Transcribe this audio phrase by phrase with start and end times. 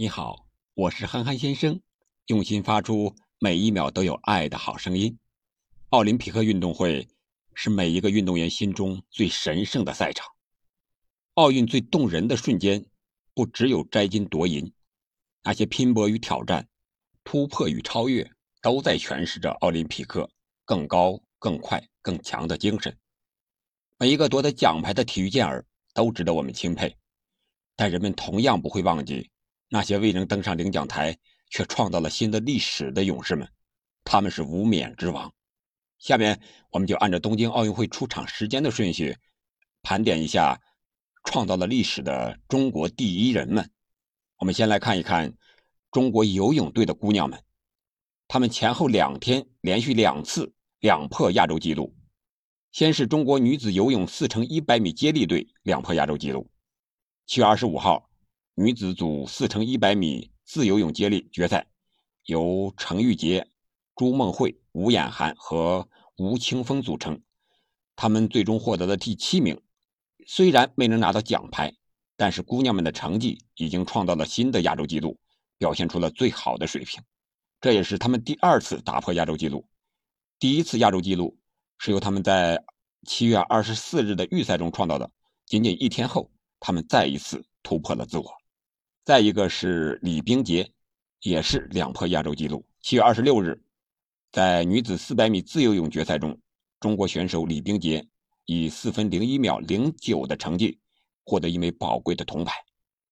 [0.00, 1.78] 你好，我是憨憨先生，
[2.28, 5.18] 用心发出每一秒都有爱的好声音。
[5.90, 7.06] 奥林匹克运动会
[7.52, 10.26] 是每一个运动员心中最神圣的赛场。
[11.34, 12.86] 奥运最动人的瞬间，
[13.34, 14.72] 不只有摘金夺银，
[15.42, 16.66] 那些拼搏与挑战、
[17.22, 18.32] 突破与超越，
[18.62, 20.30] 都在诠释着奥林匹克
[20.64, 22.96] 更高、更快、更强的精神。
[23.98, 25.62] 每一个夺得奖牌的体育健儿
[25.92, 26.96] 都值得我们钦佩，
[27.76, 29.30] 但人们同样不会忘记。
[29.72, 31.16] 那些未能登上领奖台
[31.48, 33.48] 却创造了新的历史的勇士们，
[34.02, 35.32] 他们是无冕之王。
[35.98, 39.16] 下面我们就按照东京奥运会出场时间的顺序，
[39.80, 40.60] 盘点一下
[41.22, 43.70] 创造了历史的中国第一人们。
[44.38, 45.34] 我们先来看一看
[45.92, 47.40] 中国游泳队的姑娘们，
[48.26, 51.94] 她们前后两天连续两次两破亚洲纪录。
[52.72, 56.50] 先是中国女子游泳四乘一百米接力队两破亚洲纪录，
[57.26, 58.09] 七月二十五号。
[58.60, 61.66] 女子组四乘一百米自由泳接力决赛，
[62.26, 63.48] 由程玉洁、
[63.96, 67.22] 朱梦慧、吴衍涵和吴青峰组成。
[67.96, 69.58] 他们最终获得了第七名。
[70.26, 71.74] 虽然没能拿到奖牌，
[72.18, 75.18] 但是姑娘们的成绩已经创造了新的亚洲纪录，
[75.56, 77.02] 表现出了最好的水平。
[77.62, 79.66] 这也是他们第二次打破亚洲纪录。
[80.38, 81.38] 第一次亚洲纪录
[81.78, 82.62] 是由他们在
[83.06, 85.10] 七月二十四日的预赛中创造的。
[85.46, 88.39] 仅仅一天后，他们再一次突破了自我。
[89.10, 90.70] 再一个是李冰洁，
[91.22, 92.64] 也是两破亚洲纪录。
[92.80, 93.60] 七月二十六日，
[94.30, 96.40] 在女子四百米自由泳决赛中，
[96.78, 98.06] 中国选手李冰洁
[98.44, 100.78] 以四分零一秒零九的成绩
[101.24, 102.54] 获得一枚宝贵的铜牌，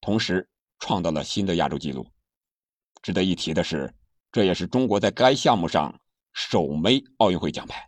[0.01, 2.07] 同时创造了新的亚洲纪录。
[3.03, 3.93] 值得一提的是，
[4.31, 5.93] 这也是中国在该项目上
[6.33, 7.85] 首枚奥运会奖牌。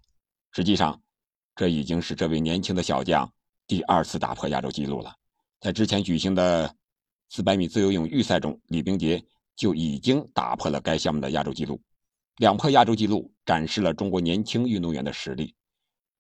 [0.50, 1.00] 实际上，
[1.54, 3.32] 这已经是这位年轻的小将
[3.68, 5.14] 第二次打破亚洲纪录了。
[5.60, 6.74] 在之前举行的。
[7.32, 11.80] 四百米自由泳预赛中，李冰洁就已经打破了该项目的亚洲纪录，
[12.38, 15.54] 两破亚洲纪录，展示了中国年轻运动员的实力。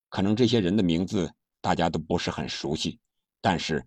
[0.08, 1.28] 可能这些人的名字
[1.60, 3.00] 大家都不是很熟悉，
[3.40, 3.84] 但是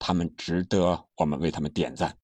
[0.00, 2.18] 他们值得我们为他们点赞。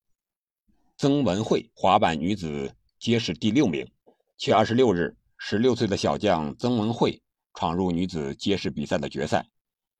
[0.96, 3.88] 曾文慧，滑板女子街式第六名。
[4.36, 7.22] 七月二十六日，十六岁的小将曾文慧
[7.54, 9.46] 闯入女子街式比赛的决赛，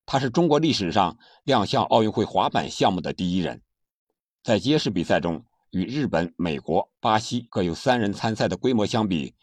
[0.06, 3.62] 她是中国历史上亮相奥运会滑板项目的第一人。
[4.42, 9.34] 在街式比赛中，与日本、美国、巴西各有三人参赛的规模相比，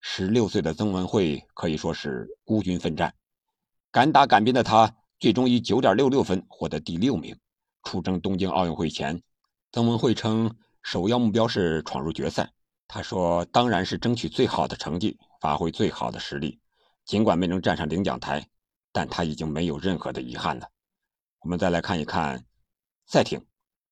[0.00, 3.14] 十六岁的曾文慧可以说是孤军奋战。
[3.90, 7.36] 敢打敢拼的他，最终以九点六六分获得第六名。
[7.84, 9.22] 出征东京奥运会前，
[9.70, 12.50] 曾文慧称首要目标是闯入决赛。
[12.86, 16.58] 他说：“当然是争取最好的成绩，发挥最好的实力。
[17.04, 18.48] 尽管没能站上领奖台，
[18.92, 20.66] 但他已经没有任何的遗憾了。”
[21.40, 22.46] 我们再来看一看
[23.06, 23.44] 赛艇。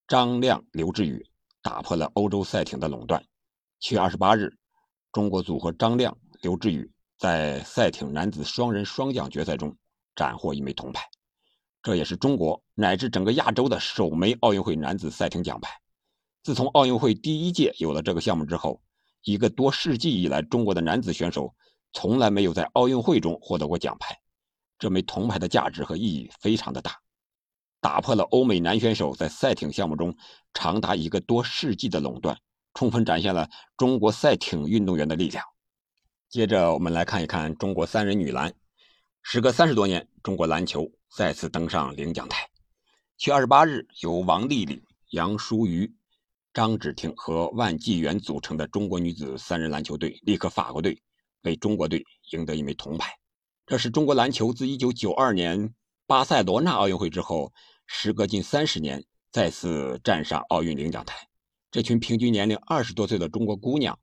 [0.08, 1.26] 张亮、刘志宇
[1.60, 3.20] 打破了欧洲赛艇的垄断。
[3.80, 4.56] 七月二十八日，
[5.10, 9.76] 中国组合张亮、刘志宇在赛艇男子双人双桨决赛中
[10.14, 11.04] 斩获一枚铜牌，
[11.82, 15.72] 这也是中国乃至整个亚洲的首枚奥运会男子赛艇奖牌。
[16.44, 18.80] 自从奥运会第一届有了这个项目之后，
[19.24, 21.52] 一个多世纪以来，中国的男子选手
[21.92, 24.16] 从来没有在奥运会中获得过奖牌。
[24.78, 26.96] 这枚铜牌的价值和意义非常的大。
[27.80, 30.16] 打破了欧美男选手在赛艇项目中
[30.54, 32.36] 长达一个多世纪的垄断，
[32.74, 35.44] 充分展现了中国赛艇运动员的力量。
[36.28, 38.52] 接着，我们来看一看中国三人女篮。
[39.22, 42.48] 时隔三十多年，中国篮球再次登上领奖台。
[43.16, 45.92] 七月二十八日，由王丽丽、杨舒瑜、
[46.52, 51.00] 张芷婷和万纪元组成的中国女子三人篮球队力克法国队，
[51.42, 53.12] 为中国队赢得一枚铜牌。
[53.66, 55.74] 这是中国篮球自一九九二年
[56.06, 57.52] 巴塞罗那奥运会之后。
[57.88, 61.28] 时隔近三十年，再次站上奥运领奖台。
[61.70, 63.96] 这群平均年龄二十多岁的中国姑娘，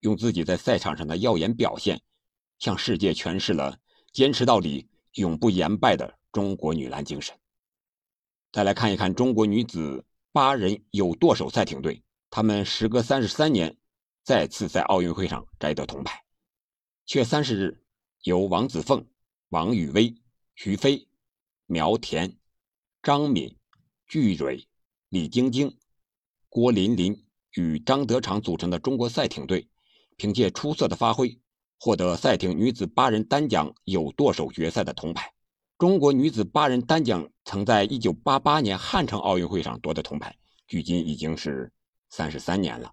[0.00, 2.00] 用自己在赛场上的耀眼表现，
[2.58, 3.78] 向世界诠释了
[4.10, 7.36] 坚持到底、永不言败的中国女篮精神。
[8.52, 13.76] 再来看一看中国女子八人有舵手赛艇队，她们时隔三十三年，
[14.22, 16.24] 再次在奥运会上摘得铜牌。
[17.04, 17.84] 七月三十日，
[18.22, 19.06] 由王子凤、
[19.50, 20.14] 王雨薇、
[20.54, 21.06] 徐飞、
[21.66, 22.36] 苗田。
[23.02, 23.56] 张敏、
[24.08, 24.66] 巨蕊、
[25.10, 25.78] 李晶晶、
[26.48, 29.68] 郭琳琳与张德常组成的中国赛艇队，
[30.16, 31.38] 凭借出色的发挥，
[31.78, 35.32] 获得赛艇女子八人单桨有舵手决赛的铜牌。
[35.78, 40.36] 中国女子八人单桨曾在1988年汉城奥运会上夺得铜牌，
[40.66, 41.72] 距今已经是
[42.10, 42.92] 三十三年了。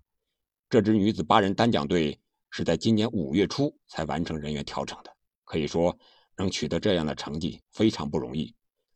[0.69, 2.19] 这支女子八人单桨队
[2.51, 5.11] 是在今年五月初才完成人员调整的，
[5.43, 5.97] 可以说
[6.37, 8.53] 能取得这样的成绩非常不容易。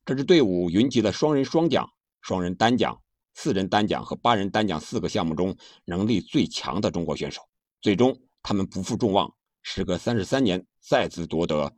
[0.08, 1.86] 这支队伍云集了双人双桨、
[2.22, 2.98] 双人单桨、
[3.34, 7.42] 四人单桨和八人单桨四个项目中能力最强的中国选手。
[7.82, 9.30] 最终，他们不负众望，
[9.64, 11.70] 时隔三十三年再次夺得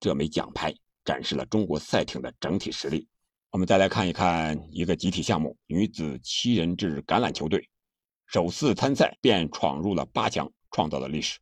[0.00, 3.06] 这枚奖牌，展示了中国赛艇的整体实力。
[3.50, 7.68] 我们再来看一看一个集体项目——女子七人制橄榄球队，
[8.28, 11.38] 首次参赛便闯入了八强，创造了历史。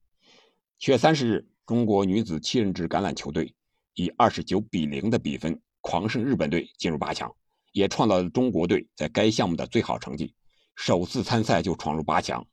[0.81, 3.55] 七月三十日，中国女子七人制橄榄球队
[3.95, 7.31] 以二十九比零的比分狂胜日本队，进入八强。
[7.73, 10.35] 也创造了中国队在该项目的最好成绩，
[10.77, 12.47] 首次参赛就闯入八强，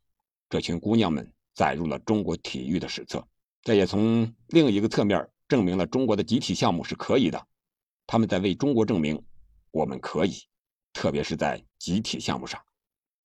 [0.50, 3.28] 这群姑娘们载入了中国体育的史册。
[3.62, 7.48] 这也从另一个侧面证明了中国的集体项目是可以的，
[8.08, 9.22] 他们在为中国证明
[9.72, 10.38] 我们可以，
[10.94, 12.62] 特别是在集体项目上。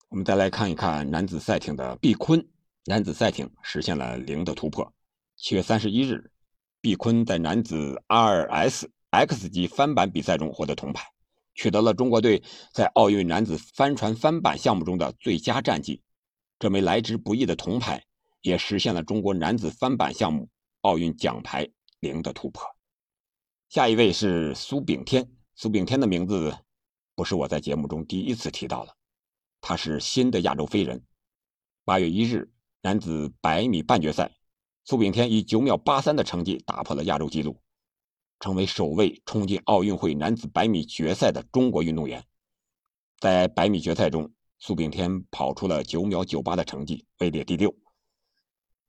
[0.08, 2.44] 我们再来看一看男子赛艇的毕坤，
[2.86, 4.92] 男子赛艇实现了零的突破。
[5.36, 6.28] 七月三十一日，
[6.80, 11.06] 毕坤在男子 2S X 级翻板比赛中获得铜牌。
[11.54, 16.02] 取得了中国队在奥运男子帆船翻板项目中的最佳战绩，
[16.58, 18.04] 这枚来之不易的铜牌
[18.42, 20.48] 也实现了中国男子翻板项目
[20.80, 21.68] 奥运奖牌
[22.00, 22.66] 零的突破。
[23.68, 26.58] 下一位是苏炳添，苏炳添的名字
[27.14, 28.92] 不是我在节目中第一次提到了，
[29.60, 31.04] 他是新的亚洲飞人。
[31.84, 32.50] 八月一日，
[32.82, 34.32] 男子百米半决赛，
[34.84, 37.60] 苏炳添以九秒八三的成绩打破了亚洲纪录。
[38.44, 42.22] 成为首位冲进奥运会男子百米决赛的中国运动员。
[43.18, 47.74] 在百米决赛中，苏炳添跑出了九秒九八的成绩，位列第六。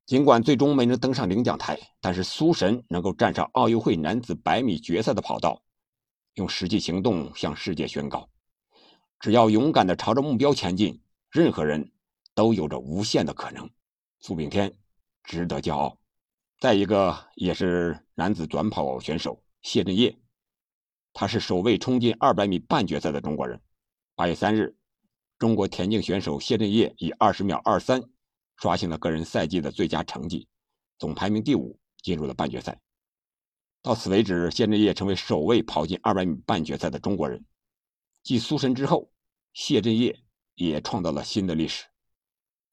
[0.06, 5.64] 尽管最终没能登上领奖台，但是苏神能够站上奥运会男子百米决赛的跑道，
[6.34, 8.28] 用实际行动向世界宣告：
[9.22, 11.02] 只要勇敢地朝着目标前进，
[11.32, 11.94] 任何人
[12.34, 13.70] 都有着无限的可能。
[14.20, 14.76] 苏炳添
[15.24, 15.98] 值得骄傲。
[16.60, 20.16] 再一个也是男子短跑选手谢震业，
[21.12, 23.60] 他是首位冲进200米半决赛的中国人。
[24.16, 24.78] 8月3日，
[25.40, 28.08] 中国田径选手谢震业以20秒23
[28.58, 30.48] 刷新了个人赛季的最佳成绩，
[31.00, 32.80] 总排名第五，进入了半决赛。
[33.82, 37.44] 到此为止，谢震业成为首位跑进200米半决赛的中国人。
[38.22, 39.12] 继苏神之后，
[39.54, 40.16] 谢震业
[40.54, 41.86] 也创造了新的历史，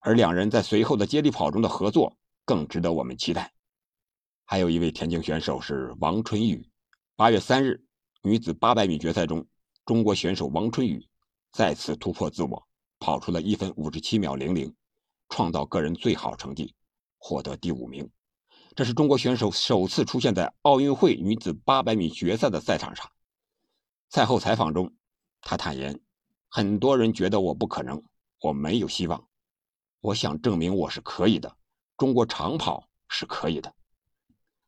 [0.01, 3.55] 而两人在随后的接力跑中的合作更值得我们期待。
[4.45, 6.69] 还有一位田径选手是王春雨。
[7.15, 7.85] 八月三日，
[8.23, 9.47] 女子八百米决赛中，
[9.85, 11.07] 中国选手王春雨
[11.53, 12.67] 再次突破自我，
[12.99, 14.75] 跑出了一分五十七秒零零，
[15.29, 16.75] 创造个人最好成绩，
[17.19, 18.11] 获得第五名。
[18.75, 23.07] 这是中国选手首次出现在奥运会女子八百米决赛的赛场上。
[24.09, 24.91] 赛后采访中，
[25.43, 26.01] 他坦言
[26.49, 28.03] ：“很多人觉得我不可能，
[28.41, 29.29] 我没有希望。
[30.01, 31.55] 我想证明我是可以的。
[31.99, 33.73] 中国长跑是可以的。”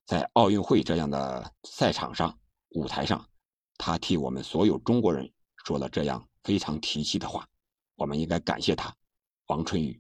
[0.07, 2.39] 在奥运会这样的赛场上、
[2.71, 3.27] 舞台上，
[3.79, 5.33] 他替我们所有中国人
[5.65, 7.49] 说了这样非常提气的话，
[7.97, 8.95] 我们应该感谢他。
[9.47, 9.99] 王春雨，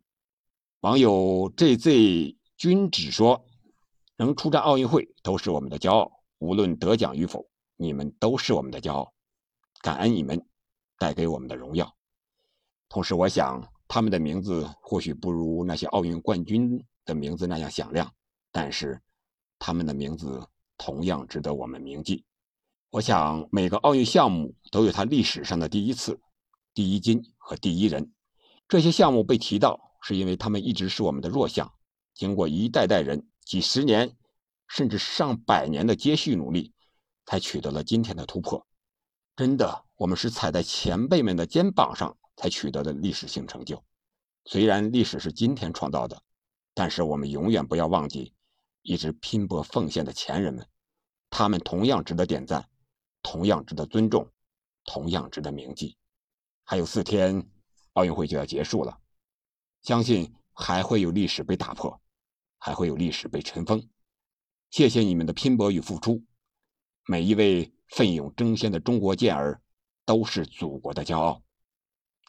[0.80, 3.46] 网友 JZ 君只说
[4.16, 9.14] ：“能出战奥运会都是我们的骄傲，无论得奖与否，你们都是我们的骄傲，
[9.80, 10.46] 感恩你们
[10.98, 11.90] 带给我们的荣耀。”
[12.90, 18.12] 同时，我想他们的名字或许不如那些奥运冠军的名字那样响亮，
[18.52, 19.00] 但是。
[19.66, 20.46] 他们的名字
[20.76, 22.22] 同样值得我们铭记。
[22.90, 26.20] 我想，每个奥运项目都有它历史上的第一次、
[26.74, 28.12] 第一金和第一人。
[28.68, 31.72] 这些项目被提到，是因为他们一直是我们的弱项。
[32.12, 34.14] 经过一代代人、几十年，
[34.68, 36.74] 甚至上百年的接续努力，
[37.24, 38.66] 才取得了今天的突破。
[39.34, 43.82] 真的，我们是踩在前辈们的肩膀上才取得的历史性成就。
[44.44, 46.20] 虽然历史是今天创造的，
[46.74, 48.34] 但是我们永远不要忘记。
[48.84, 50.68] 一直拼搏奉献的前人们，
[51.30, 52.68] 他们同样值得点赞，
[53.22, 54.30] 同样值得尊重，
[54.84, 55.96] 同样值得铭记。
[56.64, 57.48] 还有四天，
[57.94, 59.00] 奥运会就要结束了，
[59.80, 61.98] 相信还会有历史被打破，
[62.58, 63.88] 还会有历史被尘封。
[64.70, 66.22] 谢谢你们的拼搏与付出，
[67.06, 69.62] 每一位奋勇争先的中国健儿
[70.04, 71.42] 都是祖国的骄傲。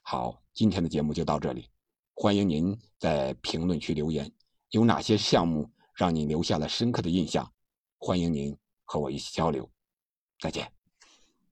[0.03, 1.69] 好，今天的节目就到这里，
[2.13, 4.31] 欢迎您在评论区留言，
[4.69, 5.69] 有哪些项目？
[5.95, 7.51] 让你留下了深刻的印象，
[7.97, 9.69] 欢迎您和我一起交流，
[10.39, 10.74] 再见。